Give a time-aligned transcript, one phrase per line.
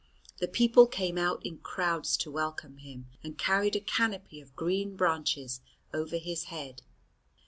[0.39, 4.95] The people came out in crowds to welcome him and carried a canopy of green
[4.95, 5.61] branches
[5.93, 6.81] over his head.